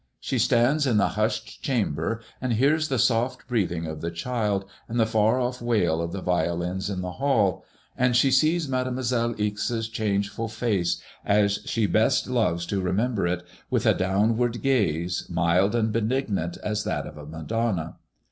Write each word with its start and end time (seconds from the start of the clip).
She 0.19 0.39
stands 0.39 0.87
in 0.87 0.97
the 0.97 1.09
hushed 1.09 1.61
chamber 1.61 2.21
and 2.41 2.53
hears 2.53 2.89
the 2.89 2.97
soft 2.97 3.47
breathing 3.47 3.85
of 3.85 4.01
the 4.01 4.09
child 4.09 4.65
and 4.89 4.99
the 4.99 5.05
far 5.05 5.39
off 5.39 5.61
wail 5.61 6.01
of 6.01 6.11
the 6.11 6.23
violins 6.23 6.89
in 6.89 7.01
the 7.01 7.11
hall; 7.11 7.63
and 7.95 8.15
she 8.15 8.31
sees 8.31 8.67
Mademoiselle 8.67 9.35
Ixe's 9.39 9.87
change 9.87 10.29
ful 10.31 10.47
face 10.47 10.99
as 11.23 11.59
she 11.65 11.85
best 11.85 12.25
loves 12.25 12.65
to 12.65 12.81
remember 12.81 13.27
it, 13.27 13.43
with 13.69 13.85
a 13.85 13.93
downward 13.93 14.63
gaze, 14.63 15.27
mild 15.29 15.75
and 15.75 15.91
benignant 15.91 16.57
as 16.63 16.83
that 16.83 17.05
of 17.05 17.15
a 17.15 17.27
Madonna. 17.27 17.97